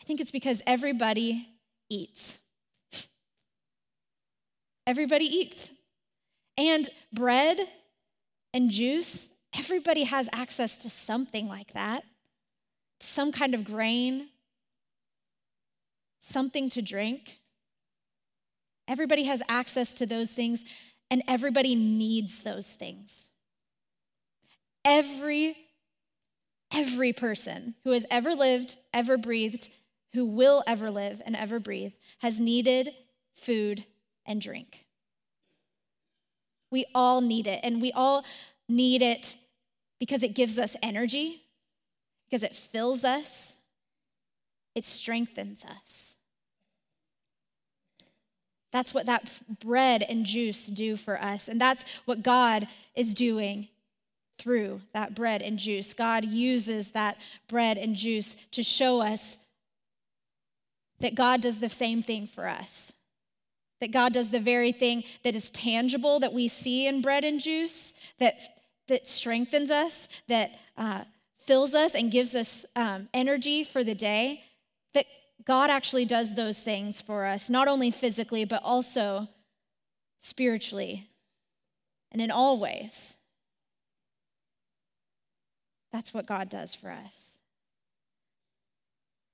I 0.00 0.04
think 0.04 0.20
it's 0.20 0.30
because 0.30 0.62
everybody 0.66 1.48
eats. 1.88 2.38
Everybody 4.86 5.24
eats. 5.24 5.72
And 6.58 6.88
bread 7.12 7.58
and 8.52 8.70
juice, 8.70 9.30
everybody 9.56 10.04
has 10.04 10.28
access 10.32 10.78
to 10.80 10.90
something 10.90 11.46
like 11.46 11.72
that 11.72 12.04
some 13.02 13.32
kind 13.32 13.54
of 13.54 13.64
grain, 13.64 14.28
something 16.20 16.68
to 16.70 16.82
drink. 16.82 17.38
Everybody 18.86 19.24
has 19.24 19.42
access 19.48 19.94
to 19.96 20.06
those 20.06 20.30
things, 20.30 20.64
and 21.10 21.22
everybody 21.26 21.74
needs 21.74 22.42
those 22.42 22.72
things. 22.72 23.30
Every, 24.84 25.56
every 26.72 27.12
person 27.12 27.74
who 27.84 27.90
has 27.90 28.06
ever 28.10 28.34
lived, 28.34 28.76
ever 28.94 29.16
breathed, 29.16 29.68
who 30.12 30.26
will 30.26 30.62
ever 30.66 30.90
live 30.90 31.22
and 31.24 31.36
ever 31.36 31.60
breathe 31.60 31.94
has 32.18 32.40
needed 32.40 32.90
food 33.34 33.84
and 34.26 34.40
drink. 34.40 34.86
We 36.70 36.84
all 36.94 37.20
need 37.20 37.46
it, 37.46 37.60
and 37.62 37.80
we 37.80 37.92
all 37.92 38.24
need 38.68 39.02
it 39.02 39.36
because 39.98 40.22
it 40.22 40.34
gives 40.34 40.58
us 40.58 40.76
energy, 40.82 41.42
because 42.28 42.42
it 42.42 42.54
fills 42.54 43.04
us, 43.04 43.58
it 44.80 44.84
strengthens 44.86 45.62
us. 45.66 46.16
That's 48.72 48.94
what 48.94 49.04
that 49.04 49.30
bread 49.60 50.02
and 50.02 50.24
juice 50.24 50.64
do 50.64 50.96
for 50.96 51.20
us. 51.20 51.48
And 51.48 51.60
that's 51.60 51.84
what 52.06 52.22
God 52.22 52.66
is 52.94 53.12
doing 53.12 53.68
through 54.38 54.80
that 54.94 55.14
bread 55.14 55.42
and 55.42 55.58
juice. 55.58 55.92
God 55.92 56.24
uses 56.24 56.92
that 56.92 57.18
bread 57.46 57.76
and 57.76 57.94
juice 57.94 58.38
to 58.52 58.62
show 58.62 59.02
us 59.02 59.36
that 61.00 61.14
God 61.14 61.42
does 61.42 61.58
the 61.58 61.68
same 61.68 62.02
thing 62.02 62.26
for 62.26 62.48
us. 62.48 62.94
That 63.82 63.92
God 63.92 64.14
does 64.14 64.30
the 64.30 64.40
very 64.40 64.72
thing 64.72 65.04
that 65.24 65.36
is 65.36 65.50
tangible 65.50 66.20
that 66.20 66.32
we 66.32 66.48
see 66.48 66.86
in 66.86 67.02
bread 67.02 67.22
and 67.22 67.38
juice, 67.38 67.92
that, 68.18 68.40
that 68.88 69.06
strengthens 69.06 69.70
us, 69.70 70.08
that 70.28 70.52
uh, 70.78 71.04
fills 71.36 71.74
us 71.74 71.94
and 71.94 72.10
gives 72.10 72.34
us 72.34 72.64
um, 72.76 73.10
energy 73.12 73.62
for 73.62 73.84
the 73.84 73.94
day. 73.94 74.44
That 74.94 75.06
God 75.44 75.70
actually 75.70 76.04
does 76.04 76.34
those 76.34 76.60
things 76.60 77.00
for 77.00 77.26
us, 77.26 77.48
not 77.48 77.68
only 77.68 77.90
physically, 77.90 78.44
but 78.44 78.62
also 78.62 79.28
spiritually 80.20 81.08
and 82.12 82.20
in 82.20 82.30
all 82.30 82.58
ways. 82.58 83.16
That's 85.92 86.14
what 86.14 86.26
God 86.26 86.48
does 86.48 86.74
for 86.74 86.90
us. 86.90 87.38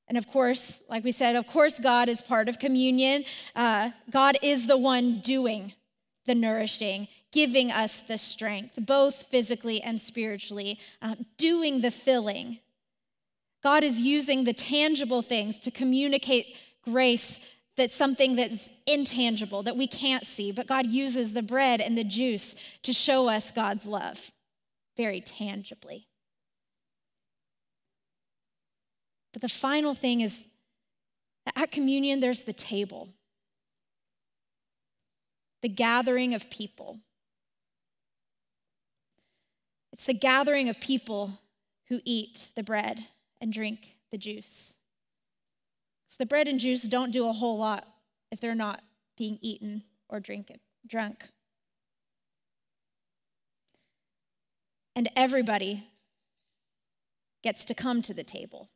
And 0.08 0.16
of 0.16 0.28
course, 0.28 0.82
like 0.88 1.04
we 1.04 1.10
said, 1.10 1.34
of 1.34 1.46
course, 1.46 1.78
God 1.78 2.08
is 2.08 2.22
part 2.22 2.48
of 2.48 2.58
communion. 2.58 3.24
Uh, 3.54 3.90
God 4.10 4.38
is 4.42 4.66
the 4.66 4.76
one 4.76 5.18
doing 5.18 5.72
the 6.26 6.34
nourishing, 6.34 7.08
giving 7.32 7.70
us 7.70 7.98
the 7.98 8.18
strength, 8.18 8.78
both 8.78 9.24
physically 9.24 9.80
and 9.82 10.00
spiritually, 10.00 10.78
uh, 11.02 11.14
doing 11.38 11.80
the 11.80 11.90
filling. 11.90 12.58
God 13.66 13.82
is 13.82 14.00
using 14.00 14.44
the 14.44 14.52
tangible 14.52 15.22
things 15.22 15.58
to 15.62 15.72
communicate 15.72 16.56
grace 16.84 17.40
that's 17.76 17.96
something 17.96 18.36
that's 18.36 18.70
intangible, 18.86 19.64
that 19.64 19.76
we 19.76 19.88
can't 19.88 20.24
see, 20.24 20.52
but 20.52 20.68
God 20.68 20.86
uses 20.86 21.32
the 21.32 21.42
bread 21.42 21.80
and 21.80 21.98
the 21.98 22.04
juice 22.04 22.54
to 22.82 22.92
show 22.92 23.28
us 23.28 23.50
God's 23.50 23.84
love 23.84 24.30
very 24.96 25.20
tangibly. 25.20 26.06
But 29.32 29.42
the 29.42 29.48
final 29.48 29.94
thing 29.94 30.20
is 30.20 30.46
at 31.56 31.72
communion, 31.72 32.20
there's 32.20 32.44
the 32.44 32.52
table, 32.52 33.08
the 35.62 35.68
gathering 35.68 36.34
of 36.34 36.48
people. 36.50 37.00
It's 39.92 40.06
the 40.06 40.14
gathering 40.14 40.68
of 40.68 40.78
people 40.78 41.40
who 41.88 41.98
eat 42.04 42.52
the 42.54 42.62
bread 42.62 43.00
and 43.40 43.52
drink 43.52 43.92
the 44.10 44.18
juice. 44.18 44.76
So 46.08 46.16
the 46.18 46.26
bread 46.26 46.48
and 46.48 46.58
juice 46.58 46.82
don't 46.82 47.10
do 47.10 47.28
a 47.28 47.32
whole 47.32 47.58
lot 47.58 47.86
if 48.30 48.40
they're 48.40 48.54
not 48.54 48.82
being 49.16 49.38
eaten 49.40 49.82
or 50.08 50.20
drink 50.20 50.50
drunk. 50.86 51.28
And 54.94 55.08
everybody 55.14 55.86
gets 57.42 57.64
to 57.66 57.74
come 57.74 58.00
to 58.02 58.14
the 58.14 58.24
table. 58.24 58.70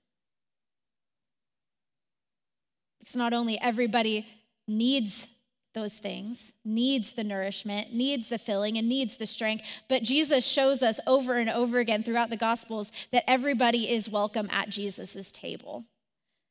It's 3.01 3.17
not 3.17 3.33
only 3.33 3.59
everybody 3.61 4.27
needs 4.69 5.29
those 5.73 5.99
things, 5.99 6.55
needs 6.65 7.13
the 7.13 7.25
nourishment, 7.25 7.93
needs 7.93 8.29
the 8.29 8.39
filling, 8.39 8.77
and 8.77 8.89
needs 8.89 9.17
the 9.17 9.27
strength. 9.27 9.65
But 9.89 10.03
Jesus 10.03 10.45
shows 10.45 10.83
us 10.83 10.99
over 11.07 11.37
and 11.37 11.49
over 11.49 11.79
again 11.79 12.03
throughout 12.03 12.31
the 12.31 12.37
Gospels 12.37 12.91
that 13.13 13.29
everybody 13.29 13.91
is 13.91 14.09
welcome 14.09 14.49
at 14.51 14.69
Jesus' 14.69 15.31
table. 15.31 15.85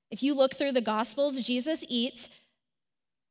If 0.09 0.23
you 0.23 0.33
look 0.33 0.55
through 0.55 0.71
the 0.71 0.81
Gospels, 0.81 1.41
Jesus 1.41 1.83
eats 1.88 2.29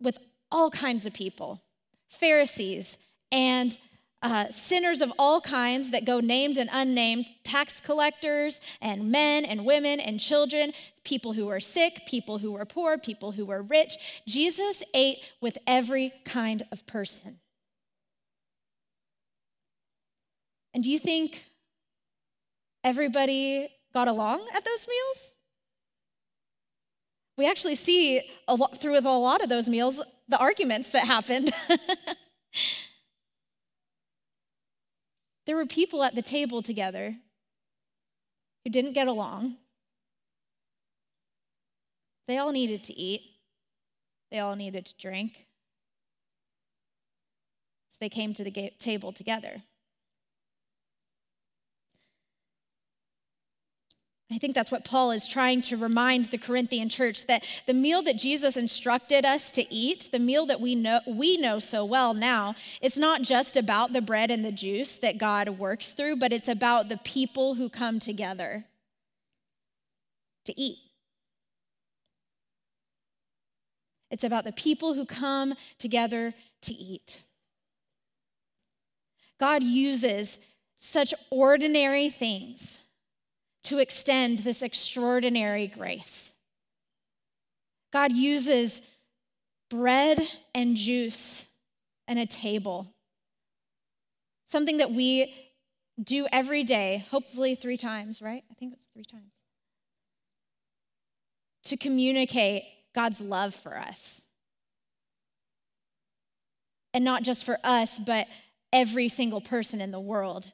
with 0.00 0.18
all 0.50 0.70
kinds 0.70 1.06
of 1.06 1.12
people 1.12 1.60
Pharisees 2.08 2.96
and 3.30 3.78
uh, 4.22 4.48
sinners 4.50 5.00
of 5.00 5.12
all 5.18 5.40
kinds 5.40 5.90
that 5.90 6.04
go 6.04 6.20
named 6.20 6.58
and 6.58 6.68
unnamed, 6.72 7.26
tax 7.44 7.80
collectors 7.80 8.60
and 8.80 9.10
men 9.10 9.44
and 9.44 9.64
women 9.64 10.00
and 10.00 10.18
children, 10.18 10.72
people 11.04 11.32
who 11.32 11.46
were 11.46 11.60
sick, 11.60 12.02
people 12.06 12.38
who 12.38 12.52
were 12.52 12.64
poor, 12.64 12.98
people 12.98 13.32
who 13.32 13.46
were 13.46 13.62
rich. 13.62 14.22
Jesus 14.26 14.82
ate 14.92 15.18
with 15.40 15.56
every 15.66 16.12
kind 16.24 16.64
of 16.72 16.86
person. 16.86 17.38
And 20.74 20.82
do 20.82 20.90
you 20.90 20.98
think 20.98 21.44
everybody 22.84 23.68
got 23.94 24.08
along 24.08 24.46
at 24.54 24.64
those 24.64 24.86
meals? 24.88 25.34
We 27.36 27.48
actually 27.48 27.76
see 27.76 28.20
a 28.48 28.54
lot, 28.56 28.80
through 28.80 28.98
a 28.98 29.00
lot 29.00 29.42
of 29.42 29.48
those 29.48 29.68
meals 29.68 30.02
the 30.28 30.38
arguments 30.38 30.90
that 30.90 31.06
happened. 31.06 31.52
there 35.48 35.56
were 35.56 35.64
people 35.64 36.04
at 36.04 36.14
the 36.14 36.20
table 36.20 36.60
together 36.60 37.16
who 38.62 38.70
didn't 38.70 38.92
get 38.92 39.08
along. 39.08 39.56
They 42.26 42.36
all 42.36 42.52
needed 42.52 42.82
to 42.82 42.92
eat, 42.92 43.22
they 44.30 44.40
all 44.40 44.56
needed 44.56 44.84
to 44.84 44.94
drink. 44.98 45.46
So 47.88 47.96
they 47.98 48.10
came 48.10 48.34
to 48.34 48.44
the 48.44 48.72
table 48.78 49.10
together. 49.10 49.62
I 54.30 54.36
think 54.36 54.54
that's 54.54 54.70
what 54.70 54.84
Paul 54.84 55.10
is 55.10 55.26
trying 55.26 55.62
to 55.62 55.76
remind 55.78 56.26
the 56.26 56.36
Corinthian 56.36 56.90
church 56.90 57.26
that 57.26 57.44
the 57.66 57.72
meal 57.72 58.02
that 58.02 58.18
Jesus 58.18 58.58
instructed 58.58 59.24
us 59.24 59.52
to 59.52 59.74
eat, 59.74 60.10
the 60.12 60.18
meal 60.18 60.44
that 60.46 60.60
we 60.60 60.74
know 60.74 61.00
we 61.06 61.38
know 61.38 61.58
so 61.58 61.82
well 61.82 62.12
now, 62.12 62.54
it's 62.82 62.98
not 62.98 63.22
just 63.22 63.56
about 63.56 63.94
the 63.94 64.02
bread 64.02 64.30
and 64.30 64.44
the 64.44 64.52
juice 64.52 64.98
that 64.98 65.16
God 65.16 65.48
works 65.50 65.92
through, 65.92 66.16
but 66.16 66.32
it's 66.32 66.48
about 66.48 66.90
the 66.90 66.98
people 66.98 67.54
who 67.54 67.70
come 67.70 67.98
together 67.98 68.66
to 70.44 70.60
eat. 70.60 70.78
It's 74.10 74.24
about 74.24 74.44
the 74.44 74.52
people 74.52 74.92
who 74.92 75.06
come 75.06 75.54
together 75.78 76.34
to 76.62 76.74
eat. 76.74 77.22
God 79.40 79.62
uses 79.62 80.38
such 80.76 81.14
ordinary 81.30 82.10
things 82.10 82.82
to 83.64 83.78
extend 83.78 84.40
this 84.40 84.62
extraordinary 84.62 85.66
grace. 85.66 86.32
God 87.92 88.12
uses 88.12 88.82
bread 89.70 90.18
and 90.54 90.76
juice 90.76 91.46
and 92.06 92.18
a 92.18 92.26
table, 92.26 92.94
something 94.44 94.78
that 94.78 94.90
we 94.90 95.34
do 96.02 96.26
every 96.32 96.62
day, 96.62 97.04
hopefully 97.10 97.54
three 97.54 97.76
times, 97.76 98.22
right? 98.22 98.44
I 98.50 98.54
think 98.54 98.72
it's 98.72 98.86
three 98.86 99.04
times, 99.04 99.42
to 101.64 101.76
communicate 101.76 102.64
God's 102.94 103.20
love 103.20 103.54
for 103.54 103.76
us. 103.76 104.26
And 106.94 107.04
not 107.04 107.22
just 107.22 107.44
for 107.44 107.58
us, 107.62 107.98
but 107.98 108.26
every 108.72 109.08
single 109.08 109.40
person 109.40 109.80
in 109.80 109.90
the 109.90 110.00
world 110.00 110.52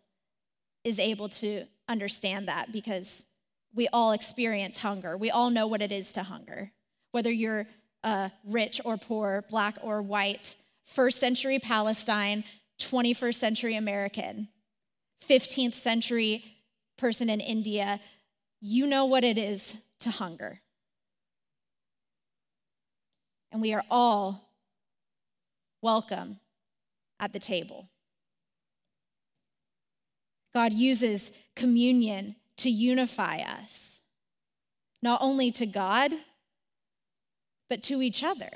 is 0.83 0.99
able 0.99 1.29
to 1.29 1.67
understand 1.89 2.49
that 2.49 2.73
because 2.73 3.27
we 3.75 3.89
all 3.89 4.13
experience 4.13 4.79
hunger. 4.79 5.17
We 5.17 5.31
all 5.31 5.51
know 5.51 5.67
what 5.67 5.83
it 5.83 5.93
is 5.93 6.13
to 6.15 6.23
hunger, 6.23 6.73
whether 7.13 7.31
you're 7.31 7.67
uh, 8.03 8.29
rich 8.45 8.81
or 8.85 8.97
poor, 8.97 9.45
black 9.49 9.79
or 9.83 10.03
white, 10.03 10.57
first 10.85 11.19
century 11.19 11.59
Palestine, 11.59 12.45
21st 12.79 13.35
century 13.35 13.77
American, 13.77 14.49
15th 15.29 15.75
century 15.75 16.45
person 16.97 17.29
in 17.31 17.41
India. 17.41 18.01
You 18.61 18.87
know 18.87 19.07
what 19.07 19.25
it 19.25 19.39
is 19.39 19.77
to 20.01 20.11
hunger. 20.11 20.61
And 23.51 23.63
we 23.63 23.73
are 23.73 23.85
all 23.91 24.51
welcome 25.81 26.41
at 27.21 27.33
the 27.33 27.39
table. 27.39 27.89
God 30.55 30.73
uses 30.73 31.33
communion 31.57 32.37
to 32.59 32.71
unify 32.71 33.39
us, 33.39 34.03
not 35.03 35.21
only 35.21 35.51
to 35.53 35.67
God, 35.67 36.13
but 37.69 37.83
to 37.85 38.01
each 38.01 38.23
other. 38.23 38.51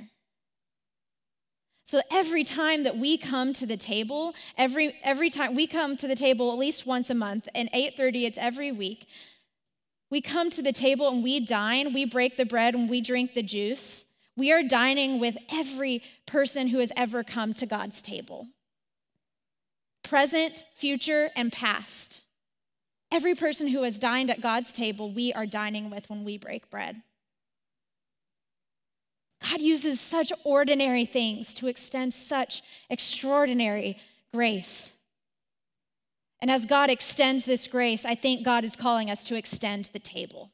So 1.83 2.03
every 2.11 2.45
time 2.45 2.85
that 2.85 2.99
we 2.99 3.17
come 3.17 3.53
to 3.55 3.67
the 3.67 3.77
table, 3.77 4.35
every 4.57 4.95
every 5.03 5.31
time 5.31 5.55
we 5.55 5.67
come 5.67 5.97
to 5.97 6.07
the 6.07 6.15
table 6.15 6.53
at 6.53 6.59
least 6.59 6.87
once 6.87 7.09
a 7.09 7.15
month, 7.15 7.49
and 7.55 7.71
8:30 7.73 8.27
it's 8.27 8.39
every 8.39 8.71
week. 8.71 9.09
We 10.11 10.21
come 10.21 10.51
to 10.51 10.63
the 10.63 10.73
table 10.73 11.09
and 11.09 11.23
we 11.23 11.41
dine, 11.41 11.93
we 11.93 12.05
break 12.05 12.37
the 12.37 12.47
bread 12.47 12.75
and 12.75 12.89
we 12.89 13.01
drink 13.01 13.35
the 13.35 13.43
juice. 13.43 14.05
We 14.37 14.53
are 14.53 14.63
dining 14.63 15.19
with 15.19 15.37
every 15.51 16.03
person 16.27 16.69
who 16.69 16.79
has 16.79 16.93
ever 16.95 17.25
come 17.25 17.55
to 17.55 17.67
God's 17.67 18.03
table 18.03 18.49
present, 20.09 20.65
future, 20.75 21.31
and 21.37 21.53
past. 21.53 22.23
Every 23.13 23.35
person 23.35 23.69
who 23.69 23.83
has 23.83 23.99
dined 23.99 24.31
at 24.31 24.41
God's 24.41 24.73
table, 24.73 25.13
we 25.13 25.33
are 25.33 25.47
dining 25.47 25.91
with 25.91 26.09
when 26.09 26.25
we 26.25 26.39
break 26.39 26.71
bread. 26.71 27.03
God 29.43 29.61
uses 29.61 30.01
such 30.01 30.33
ordinary 30.45 31.05
things 31.05 31.55
to 31.55 31.69
extend 31.69 32.13
such 32.13 32.63
extraordinary 32.91 33.99
grace. 34.33 34.95
And 36.41 36.51
as 36.51 36.67
God 36.67 36.91
extends 36.91 37.45
this 37.45 37.67
grace, 37.67 38.05
I 38.05 38.15
think 38.15 38.45
God 38.45 38.65
is 38.65 38.77
calling 38.77 39.11
us 39.11 39.25
to 39.25 39.37
extend 39.37 39.91
the 39.93 39.99
table. 39.99 40.51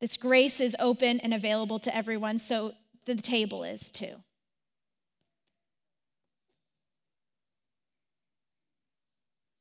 This 0.00 0.16
grace 0.16 0.60
is 0.60 0.76
open 0.78 1.20
and 1.20 1.32
available 1.32 1.78
to 1.80 1.94
everyone, 1.94 2.38
so 2.38 2.72
the 3.04 3.14
table 3.14 3.64
is 3.64 3.90
too. 3.90 4.16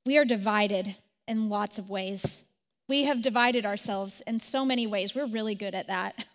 We 0.06 0.18
are 0.18 0.26
divided 0.26 0.96
in 1.28 1.50
lots 1.50 1.78
of 1.78 1.90
ways. 1.90 2.44
We 2.88 3.06
have 3.06 3.22
divided 3.22 3.66
ourselves 3.66 4.22
in 4.28 4.40
so 4.40 4.64
many 4.64 4.86
ways. 4.86 5.16
We're 5.16 5.26
really 5.26 5.56
good 5.56 5.74
at 5.74 5.88
that. 5.88 6.26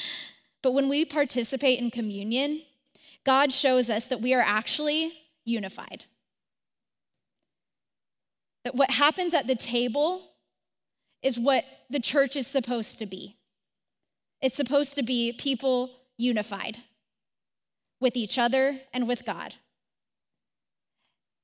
but 0.62 0.72
when 0.72 0.88
we 0.88 1.04
participate 1.04 1.80
in 1.80 1.90
communion, 1.90 2.62
God 3.24 3.52
shows 3.52 3.90
us 3.90 4.06
that 4.06 4.20
we 4.20 4.32
are 4.32 4.40
actually 4.40 5.12
unified. 5.44 6.04
That 8.64 8.76
what 8.76 8.90
happens 8.92 9.34
at 9.34 9.48
the 9.48 9.56
table 9.56 10.22
is 11.22 11.38
what 11.38 11.64
the 11.90 12.00
church 12.00 12.36
is 12.36 12.46
supposed 12.46 13.00
to 13.00 13.06
be. 13.06 13.36
It's 14.40 14.54
supposed 14.54 14.94
to 14.94 15.02
be 15.02 15.32
people 15.32 15.90
unified 16.16 16.78
with 18.00 18.16
each 18.16 18.38
other 18.38 18.80
and 18.92 19.08
with 19.08 19.24
God. 19.24 19.56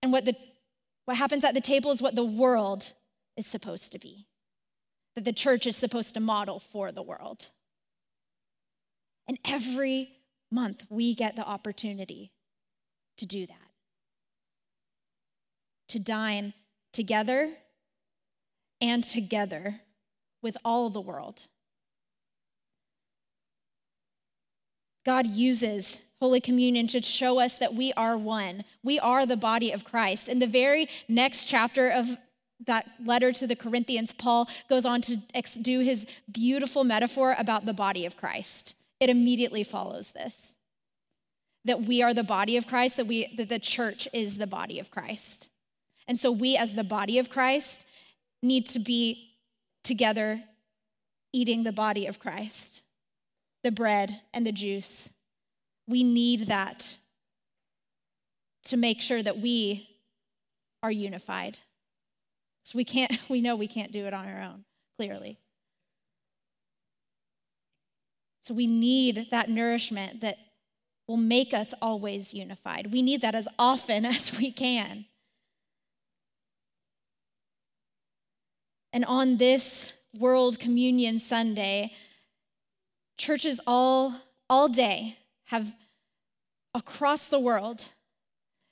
And 0.02 0.12
what 0.12 0.24
the 0.24 0.36
what 1.04 1.16
happens 1.16 1.44
at 1.44 1.54
the 1.54 1.60
table 1.60 1.90
is 1.90 2.00
what 2.00 2.14
the 2.14 2.24
world 2.24 2.92
is 3.36 3.46
supposed 3.46 3.92
to 3.92 3.98
be, 3.98 4.26
that 5.14 5.24
the 5.24 5.32
church 5.32 5.66
is 5.66 5.76
supposed 5.76 6.14
to 6.14 6.20
model 6.20 6.58
for 6.58 6.92
the 6.92 7.02
world. 7.02 7.48
And 9.28 9.38
every 9.44 10.10
month 10.50 10.86
we 10.88 11.14
get 11.14 11.36
the 11.36 11.46
opportunity 11.46 12.32
to 13.16 13.26
do 13.26 13.46
that, 13.46 13.70
to 15.88 15.98
dine 15.98 16.54
together 16.92 17.50
and 18.80 19.02
together 19.02 19.80
with 20.42 20.56
all 20.64 20.90
the 20.90 21.00
world. 21.00 21.46
God 25.04 25.26
uses 25.26 26.02
Holy 26.22 26.40
Communion 26.40 26.86
should 26.86 27.04
show 27.04 27.40
us 27.40 27.56
that 27.56 27.74
we 27.74 27.92
are 27.94 28.16
one. 28.16 28.62
We 28.84 29.00
are 29.00 29.26
the 29.26 29.36
body 29.36 29.72
of 29.72 29.82
Christ. 29.82 30.28
In 30.28 30.38
the 30.38 30.46
very 30.46 30.88
next 31.08 31.46
chapter 31.46 31.88
of 31.88 32.16
that 32.64 32.86
letter 33.04 33.32
to 33.32 33.44
the 33.44 33.56
Corinthians, 33.56 34.12
Paul 34.12 34.48
goes 34.68 34.84
on 34.84 35.00
to 35.00 35.16
do 35.60 35.80
his 35.80 36.06
beautiful 36.30 36.84
metaphor 36.84 37.34
about 37.36 37.66
the 37.66 37.72
body 37.72 38.06
of 38.06 38.16
Christ. 38.16 38.76
It 39.00 39.10
immediately 39.10 39.64
follows 39.64 40.12
this 40.12 40.56
that 41.64 41.82
we 41.82 42.02
are 42.02 42.14
the 42.14 42.22
body 42.22 42.56
of 42.56 42.68
Christ, 42.68 42.98
that, 42.98 43.08
we, 43.08 43.34
that 43.36 43.48
the 43.48 43.58
church 43.58 44.06
is 44.12 44.38
the 44.38 44.46
body 44.46 44.78
of 44.78 44.92
Christ. 44.92 45.50
And 46.06 46.20
so 46.20 46.30
we, 46.30 46.56
as 46.56 46.76
the 46.76 46.84
body 46.84 47.18
of 47.18 47.30
Christ, 47.30 47.84
need 48.44 48.66
to 48.66 48.78
be 48.78 49.34
together 49.82 50.44
eating 51.32 51.64
the 51.64 51.72
body 51.72 52.06
of 52.06 52.20
Christ, 52.20 52.82
the 53.64 53.72
bread 53.72 54.20
and 54.32 54.46
the 54.46 54.52
juice. 54.52 55.12
We 55.86 56.02
need 56.02 56.46
that 56.46 56.96
to 58.64 58.76
make 58.76 59.00
sure 59.00 59.22
that 59.22 59.38
we 59.38 59.88
are 60.82 60.92
unified. 60.92 61.58
So 62.64 62.76
we 62.76 62.84
can't, 62.84 63.18
we 63.28 63.40
know 63.40 63.56
we 63.56 63.68
can't 63.68 63.92
do 63.92 64.06
it 64.06 64.14
on 64.14 64.26
our 64.26 64.42
own, 64.42 64.64
clearly. 64.96 65.38
So 68.40 68.54
we 68.54 68.66
need 68.66 69.28
that 69.30 69.48
nourishment 69.48 70.20
that 70.20 70.38
will 71.06 71.16
make 71.16 71.54
us 71.54 71.74
always 71.80 72.34
unified. 72.34 72.92
We 72.92 73.02
need 73.02 73.20
that 73.20 73.34
as 73.34 73.48
often 73.58 74.04
as 74.06 74.36
we 74.36 74.50
can. 74.50 75.06
And 78.92 79.04
on 79.06 79.38
this 79.38 79.92
World 80.18 80.58
Communion 80.58 81.18
Sunday, 81.18 81.92
churches 83.16 83.60
all, 83.66 84.14
all 84.50 84.68
day 84.68 85.16
have 85.52 85.74
across 86.74 87.28
the 87.28 87.38
world 87.38 87.88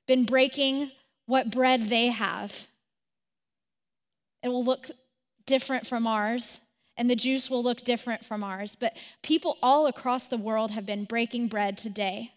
been 0.06 0.24
breaking 0.24 0.90
what 1.26 1.50
bread 1.50 1.82
they 1.82 2.06
have. 2.06 2.68
It 4.42 4.48
will 4.48 4.64
look 4.64 4.90
different 5.44 5.86
from 5.86 6.06
ours, 6.06 6.62
and 6.96 7.10
the 7.10 7.14
juice 7.14 7.50
will 7.50 7.62
look 7.62 7.82
different 7.82 8.24
from 8.24 8.42
ours. 8.42 8.76
But 8.80 8.96
people 9.22 9.58
all 9.62 9.88
across 9.88 10.26
the 10.26 10.38
world 10.38 10.70
have 10.70 10.86
been 10.86 11.04
breaking 11.04 11.48
bread 11.48 11.76
today, 11.76 12.32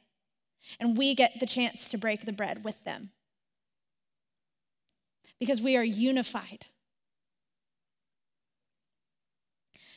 and 0.78 0.98
we 0.98 1.16
get 1.16 1.40
the 1.40 1.46
chance 1.46 1.88
to 1.90 1.98
break 1.98 2.26
the 2.26 2.34
bread 2.34 2.66
with 2.66 2.84
them 2.84 3.12
because 5.40 5.62
we 5.62 5.78
are 5.78 5.86
unified. 5.86 6.66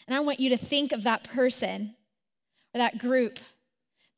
And 0.06 0.14
I 0.14 0.20
want 0.20 0.38
you 0.38 0.50
to 0.50 0.56
think 0.56 0.92
of 0.92 1.02
that 1.02 1.24
person 1.24 1.96
or 2.72 2.78
that 2.78 2.98
group, 2.98 3.40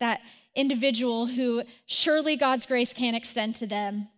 that 0.01 0.21
individual 0.55 1.27
who 1.27 1.63
surely 1.87 2.37
God's 2.37 2.67
grace 2.67 2.93
can't 2.93 3.17
extend 3.17 3.55
to 3.57 3.67
them, 3.67 4.09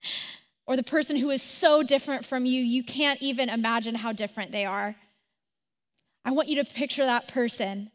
or 0.66 0.76
the 0.76 0.82
person 0.82 1.16
who 1.16 1.30
is 1.30 1.42
so 1.42 1.82
different 1.82 2.24
from 2.24 2.44
you, 2.44 2.60
you 2.60 2.82
can't 2.82 3.22
even 3.22 3.48
imagine 3.48 3.96
how 3.96 4.12
different 4.12 4.52
they 4.52 4.64
are. 4.64 4.96
I 6.24 6.32
want 6.32 6.48
you 6.48 6.62
to 6.62 6.64
picture 6.64 7.04
that 7.04 7.28
person 7.28 7.92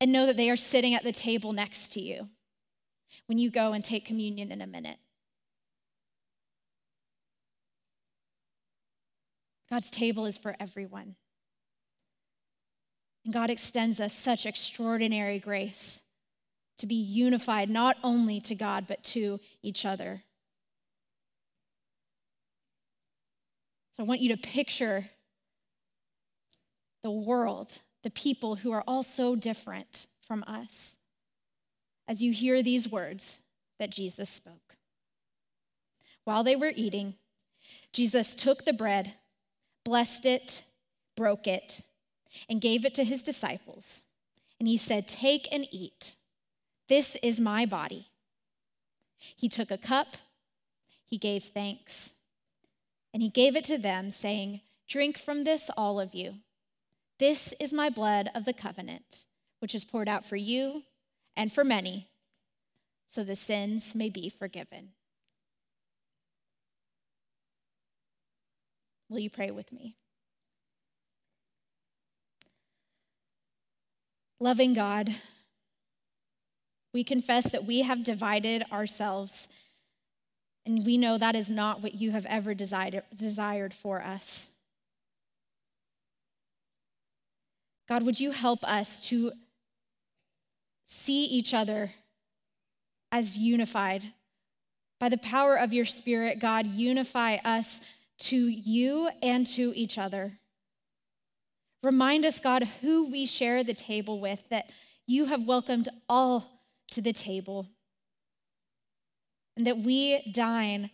and 0.00 0.12
know 0.12 0.26
that 0.26 0.36
they 0.36 0.50
are 0.50 0.56
sitting 0.56 0.94
at 0.94 1.04
the 1.04 1.12
table 1.12 1.52
next 1.52 1.92
to 1.92 2.00
you 2.00 2.28
when 3.26 3.38
you 3.38 3.50
go 3.50 3.72
and 3.72 3.84
take 3.84 4.04
communion 4.04 4.52
in 4.52 4.60
a 4.60 4.66
minute. 4.66 4.98
God's 9.70 9.90
table 9.90 10.26
is 10.26 10.36
for 10.36 10.54
everyone. 10.60 11.16
And 13.24 13.32
God 13.32 13.48
extends 13.48 14.00
us 14.00 14.12
such 14.12 14.44
extraordinary 14.44 15.38
grace 15.38 16.02
to 16.78 16.86
be 16.86 16.94
unified 16.94 17.70
not 17.70 17.96
only 18.02 18.40
to 18.40 18.54
God, 18.54 18.86
but 18.86 19.04
to 19.04 19.40
each 19.62 19.84
other. 19.86 20.22
So 23.92 24.02
I 24.02 24.06
want 24.06 24.20
you 24.20 24.34
to 24.34 24.36
picture 24.36 25.10
the 27.02 27.10
world, 27.10 27.80
the 28.02 28.10
people 28.10 28.56
who 28.56 28.72
are 28.72 28.84
all 28.86 29.02
so 29.02 29.36
different 29.36 30.06
from 30.26 30.44
us, 30.46 30.98
as 32.08 32.22
you 32.22 32.32
hear 32.32 32.62
these 32.62 32.88
words 32.88 33.42
that 33.78 33.90
Jesus 33.90 34.30
spoke. 34.30 34.76
While 36.24 36.44
they 36.44 36.56
were 36.56 36.72
eating, 36.74 37.14
Jesus 37.92 38.34
took 38.34 38.64
the 38.64 38.72
bread, 38.72 39.14
blessed 39.84 40.26
it, 40.26 40.64
broke 41.16 41.46
it, 41.46 41.82
and 42.48 42.60
gave 42.60 42.84
it 42.84 42.94
to 42.94 43.04
his 43.04 43.22
disciples. 43.22 44.04
And 44.58 44.68
he 44.68 44.76
said, 44.76 45.08
Take 45.08 45.48
and 45.52 45.66
eat. 45.70 46.14
This 46.88 47.16
is 47.22 47.40
my 47.40 47.66
body. 47.66 48.08
He 49.18 49.48
took 49.48 49.70
a 49.70 49.78
cup, 49.78 50.16
he 51.04 51.16
gave 51.16 51.44
thanks, 51.44 52.14
and 53.12 53.22
he 53.22 53.28
gave 53.28 53.56
it 53.56 53.64
to 53.64 53.78
them, 53.78 54.10
saying, 54.10 54.60
Drink 54.88 55.16
from 55.16 55.44
this, 55.44 55.70
all 55.76 56.00
of 56.00 56.14
you. 56.14 56.34
This 57.18 57.54
is 57.60 57.72
my 57.72 57.88
blood 57.88 58.28
of 58.34 58.44
the 58.44 58.52
covenant, 58.52 59.26
which 59.60 59.74
is 59.74 59.84
poured 59.84 60.08
out 60.08 60.24
for 60.24 60.36
you 60.36 60.82
and 61.36 61.52
for 61.52 61.64
many, 61.64 62.08
so 63.06 63.22
the 63.22 63.36
sins 63.36 63.94
may 63.94 64.10
be 64.10 64.28
forgiven. 64.28 64.90
Will 69.08 69.20
you 69.20 69.30
pray 69.30 69.50
with 69.50 69.72
me? 69.72 69.94
Loving 74.40 74.74
God, 74.74 75.10
we 76.92 77.04
confess 77.04 77.50
that 77.50 77.64
we 77.64 77.82
have 77.82 78.04
divided 78.04 78.64
ourselves, 78.70 79.48
and 80.66 80.84
we 80.84 80.96
know 80.96 81.18
that 81.18 81.34
is 81.34 81.50
not 81.50 81.82
what 81.82 81.94
you 81.94 82.10
have 82.10 82.26
ever 82.26 82.54
desired, 82.54 83.72
for 83.74 84.02
us. 84.02 84.50
God, 87.88 88.04
would 88.04 88.20
you 88.20 88.30
help 88.30 88.62
us 88.62 89.06
to 89.08 89.32
see 90.84 91.24
each 91.24 91.52
other 91.52 91.90
as 93.10 93.36
unified? 93.36 94.04
By 95.00 95.08
the 95.08 95.18
power 95.18 95.56
of 95.56 95.72
your 95.72 95.84
Spirit, 95.84 96.38
God, 96.38 96.66
unify 96.66 97.36
us 97.44 97.80
to 98.18 98.36
you 98.36 99.10
and 99.20 99.46
to 99.48 99.72
each 99.74 99.98
other. 99.98 100.38
Remind 101.82 102.24
us, 102.24 102.38
God, 102.38 102.68
who 102.80 103.10
we 103.10 103.26
share 103.26 103.64
the 103.64 103.74
table 103.74 104.20
with, 104.20 104.48
that 104.50 104.70
you 105.08 105.24
have 105.24 105.42
welcomed 105.42 105.88
all 106.08 106.61
to 106.90 107.00
the 107.00 107.12
table, 107.12 107.66
and 109.56 109.66
that 109.66 109.78
we 109.78 110.30
dine 110.32 110.90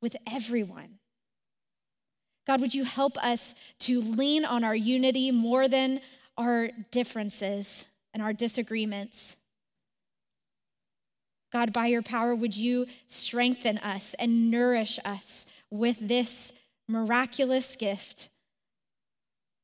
with 0.00 0.16
everyone. 0.30 0.98
God, 2.46 2.60
would 2.60 2.74
you 2.74 2.84
help 2.84 3.16
us 3.18 3.54
to 3.80 4.00
lean 4.00 4.44
on 4.44 4.64
our 4.64 4.74
unity 4.74 5.30
more 5.30 5.68
than 5.68 6.00
our 6.36 6.70
differences 6.90 7.86
and 8.14 8.22
our 8.22 8.32
disagreements? 8.32 9.36
God, 11.52 11.72
by 11.72 11.86
your 11.86 12.02
power, 12.02 12.34
would 12.34 12.56
you 12.56 12.86
strengthen 13.06 13.78
us 13.78 14.14
and 14.18 14.50
nourish 14.50 14.98
us 15.04 15.46
with 15.70 15.96
this 16.00 16.52
miraculous 16.88 17.76
gift 17.76 18.30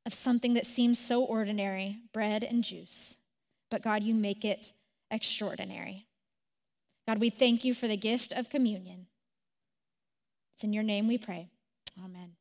of 0.06 0.12
something 0.12 0.54
that 0.54 0.66
seems 0.66 0.98
so 0.98 1.24
ordinary 1.24 1.98
bread 2.12 2.44
and 2.44 2.62
juice. 2.62 3.18
But 3.70 3.82
God, 3.82 4.02
you 4.02 4.14
make 4.14 4.44
it 4.44 4.72
extraordinary. 5.10 6.06
God, 7.06 7.18
we 7.18 7.30
thank 7.30 7.64
you 7.64 7.74
for 7.74 7.86
the 7.86 7.96
gift 7.96 8.32
of 8.32 8.48
communion. 8.48 9.06
It's 10.54 10.64
in 10.64 10.72
your 10.72 10.82
name 10.82 11.08
we 11.08 11.18
pray. 11.18 11.48
Amen. 12.02 12.36